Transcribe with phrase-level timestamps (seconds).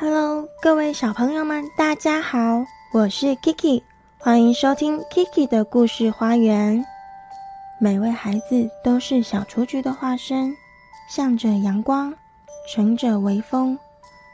[0.00, 3.82] Hello，各位小朋友们，大家好，我是 Kiki，
[4.16, 6.84] 欢迎收听 Kiki 的故事花园。
[7.80, 10.54] 每位孩子都是小雏菊的化身，
[11.10, 12.14] 向着阳光，
[12.72, 13.76] 乘着微风，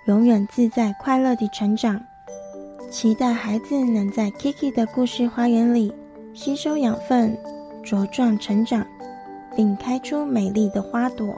[0.07, 1.99] 永远自在快乐地成长。
[2.91, 5.91] 期待孩子能在 Kiki 的故事花园里
[6.35, 7.35] 吸收养分，
[7.83, 8.87] 茁壮成长，
[9.57, 11.35] 并开出美丽的花朵。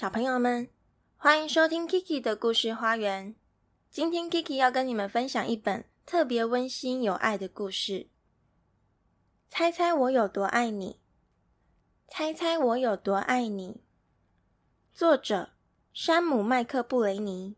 [0.00, 0.66] 小朋友们，
[1.18, 3.34] 欢迎收听 Kiki 的故事花园。
[3.90, 8.08] 今天 Kiki 要跟你们分享一本特别温馨有爱的故事。
[9.50, 11.00] 猜猜我有多爱你？
[12.08, 13.82] 猜猜我有多爱你？
[14.94, 15.50] 作者
[15.92, 17.56] 山姆·麦克布雷尼。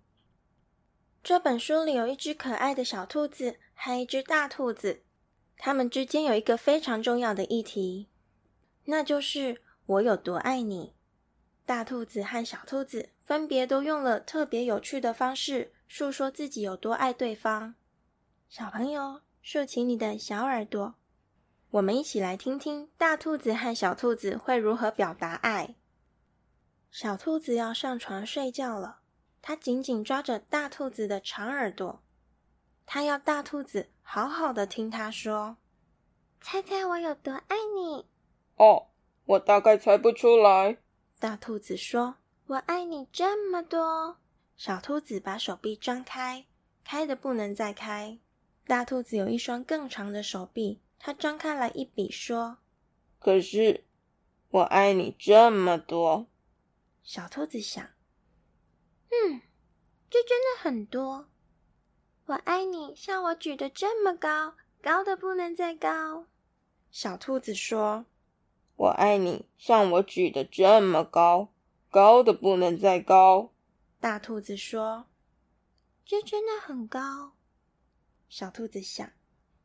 [1.23, 5.05] 这本书里有一只可爱的小兔子和一只大兔子，
[5.57, 8.09] 它们之间有一个非常重要的议题，
[8.87, 10.97] 那就是我有多爱你。
[11.73, 17.77] 大兔子和小兔子分别都用了特别有趣的方式诉说自己有多爱对方。
[18.51, 20.97] 小朋友，竖起你的小耳朵，
[21.71, 25.77] 我们一起来听听大兔子和小兔子会如何表达爱。
[26.91, 28.99] 小兔子要上床睡觉了，
[29.41, 32.03] 它紧紧抓着大兔子的长耳朵，
[32.85, 35.57] 它要大兔子好好的听它说
[36.39, 38.05] ：“猜猜我有多爱你？”
[38.61, 38.89] 哦，
[39.25, 40.77] 我大概猜不出来。
[41.23, 42.17] 大兔子说
[42.49, 44.17] ：“我爱你这么多。”
[44.59, 46.47] 小兔子把手臂张开，
[46.83, 48.19] 开的不能再开。
[48.67, 52.59] 大兔子有一双更长的手臂，它张开来一比，说
[53.23, 53.85] ：“可是
[54.51, 56.27] 我爱你这么多。”
[57.05, 57.91] 小兔子想
[59.11, 59.43] ：“嗯，
[60.11, 61.29] 这真的很多。
[62.27, 66.27] 我爱你，像我举得这么高，高的不能再高。”
[66.91, 68.07] 小兔子说。
[68.77, 71.49] 我爱你，像我举的这么高，
[71.91, 73.53] 高的不能再高。
[74.01, 75.07] 大兔子说
[76.05, 77.33] ：“这真的很高。”
[78.29, 79.11] 小兔子想：“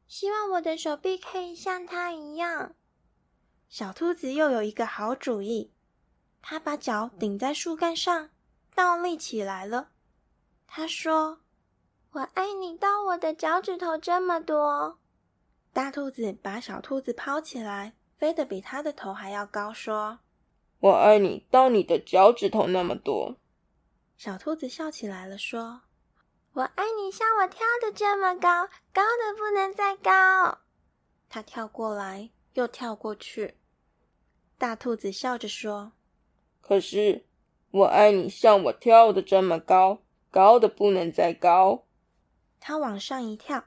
[0.08, 2.76] 希望我的手臂可以像它一样。”
[3.70, 5.72] 小兔子又有一个好主意，
[6.42, 8.30] 它把脚顶在树干上，
[8.76, 9.90] 倒立起来了。
[10.68, 11.40] 它说
[12.12, 15.00] ：“我爱你到我的脚趾头这么多。”
[15.74, 17.94] 大兔子把小兔子抛起来。
[18.18, 20.20] 飞得比他的头还要高，说
[20.82, 23.38] ：“我爱你到你的脚趾头那么多。”
[24.18, 25.82] 小兔子笑起来了，说
[26.54, 30.60] ：“我爱你像我跳的这么高，高的不能再高。”
[31.30, 33.58] 它跳过来又跳过去。
[34.58, 35.92] 大兔子笑着说
[36.62, 37.26] ：“可是
[37.70, 40.00] 我爱你像我跳的这么高，
[40.32, 41.86] 高的不能再高。”
[42.60, 43.66] 它往上一跳，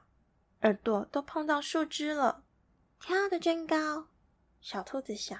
[0.63, 2.43] 耳朵都碰到树枝了，
[2.99, 4.07] 跳的真高。
[4.61, 5.39] 小兔子想：“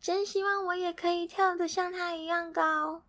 [0.00, 3.02] 真希望我也可以跳得像它一样高。”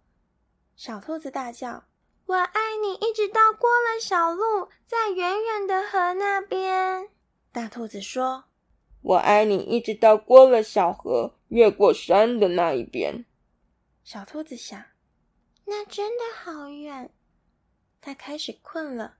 [0.75, 1.85] 小兔子大叫
[2.27, 7.09] ：“我爱你！”一直到过了小路，在远远的河那边。
[7.53, 8.43] 大兔子说
[9.01, 13.25] ：“我爱你！”一直到过了小河，越过山的那一边。
[14.03, 14.83] 小兔子想
[15.63, 17.09] ：“那真的好远。”
[18.01, 19.15] 它开始困了，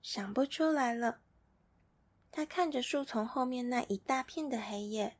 [0.00, 1.18] 想不出来了。
[2.30, 5.16] 它看着树丛后面那一大片的黑夜。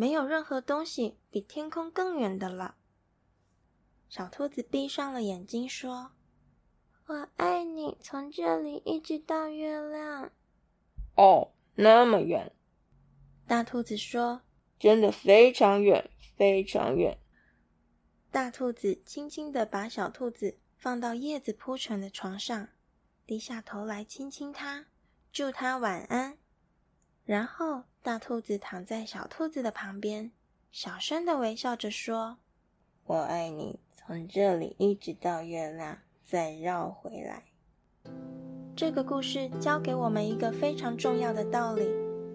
[0.00, 2.76] 没有任何东西比天空更远的了。
[4.08, 6.12] 小兔子闭上了眼睛，说
[7.04, 10.32] ：“我爱你，从这里一直到月亮。”
[11.16, 12.50] 哦，那么远。
[13.46, 14.40] 大兔子说
[14.80, 17.18] ：“真的非常远，非常远。”
[18.32, 22.70] 大兔子轻轻的把小兔子放到叶子铺成的床上，
[23.26, 24.86] 低下头来亲亲它，
[25.30, 26.38] 祝它晚安。
[27.26, 30.32] 然后，大兔子躺在小兔子的旁边，
[30.72, 32.38] 小声的微笑着说
[33.04, 37.42] ：“我爱你，从这里一直到月亮，再绕回来。”
[38.74, 41.86] 这个故事教给我们一个非常重要的道理，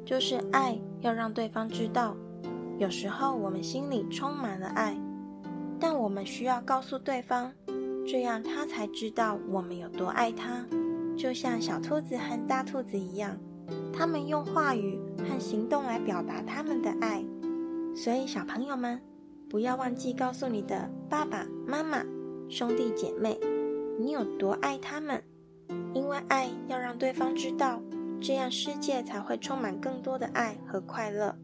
[0.06, 2.16] 就是爱要让对方知道。
[2.78, 4.96] 有时候我们心里充满了爱，
[5.80, 7.52] 但我们需要告诉对方，
[8.06, 10.64] 这样他才知道我们有多爱他。
[11.18, 13.36] 就像小兔子和大兔子一样。
[13.94, 17.24] 他们用话语和行动来表达他们的爱，
[17.96, 19.02] 所以小朋友们
[19.50, 22.04] 不要忘记告诉你的爸爸妈妈、
[22.50, 23.40] 兄弟姐妹，
[24.00, 25.24] 你有多爱他们。
[25.94, 27.82] 因为爱要让对方知道，
[28.22, 31.36] 这样世界才会充满更多的爱和快乐。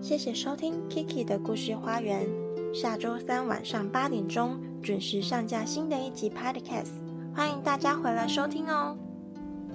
[0.00, 2.28] 谢谢收听 Kiki 的故事花园，
[2.74, 6.90] 下周三晚上八点钟准时上架新的一集 Podcast，
[7.34, 8.98] 欢迎大家回来收听哦。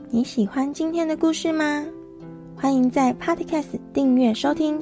[0.10, 1.84] 你喜欢今天的故事吗？
[2.56, 4.82] 欢迎在 Podcast 订阅收听。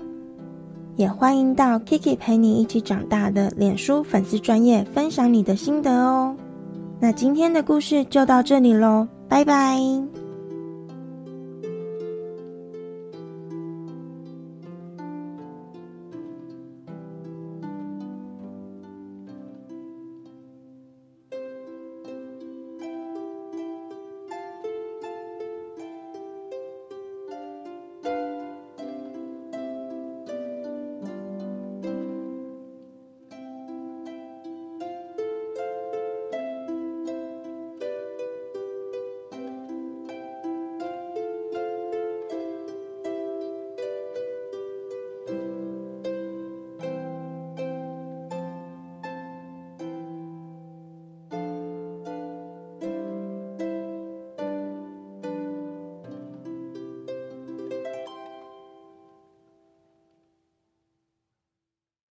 [0.98, 6.36] 也欢迎到 Kiki 陪你一起长大的脸书粉丝专业分享你的心得哦。
[7.00, 9.80] 那今天的故事就到这里喽，拜拜。